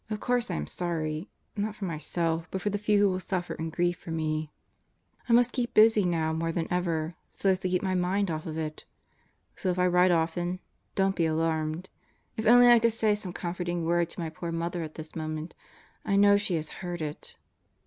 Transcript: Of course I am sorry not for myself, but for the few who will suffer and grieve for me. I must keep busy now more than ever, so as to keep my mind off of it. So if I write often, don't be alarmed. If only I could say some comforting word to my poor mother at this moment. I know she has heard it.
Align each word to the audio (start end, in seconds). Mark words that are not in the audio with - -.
Of 0.09 0.19
course 0.19 0.49
I 0.49 0.55
am 0.55 0.65
sorry 0.65 1.29
not 1.55 1.75
for 1.75 1.85
myself, 1.85 2.47
but 2.49 2.59
for 2.61 2.71
the 2.71 2.79
few 2.79 2.97
who 2.97 3.09
will 3.11 3.19
suffer 3.19 3.53
and 3.53 3.71
grieve 3.71 3.97
for 3.97 4.09
me. 4.09 4.51
I 5.29 5.33
must 5.33 5.51
keep 5.51 5.75
busy 5.75 6.05
now 6.05 6.33
more 6.33 6.51
than 6.51 6.65
ever, 6.73 7.13
so 7.29 7.51
as 7.51 7.59
to 7.59 7.69
keep 7.69 7.83
my 7.83 7.93
mind 7.93 8.31
off 8.31 8.47
of 8.47 8.57
it. 8.57 8.85
So 9.55 9.69
if 9.69 9.77
I 9.77 9.85
write 9.85 10.09
often, 10.09 10.59
don't 10.95 11.15
be 11.15 11.27
alarmed. 11.27 11.87
If 12.35 12.47
only 12.47 12.67
I 12.67 12.79
could 12.79 12.93
say 12.93 13.13
some 13.13 13.31
comforting 13.31 13.85
word 13.85 14.09
to 14.09 14.19
my 14.19 14.31
poor 14.31 14.51
mother 14.51 14.81
at 14.81 14.95
this 14.95 15.15
moment. 15.15 15.53
I 16.03 16.15
know 16.15 16.35
she 16.35 16.55
has 16.55 16.69
heard 16.81 17.03
it. 17.03 17.35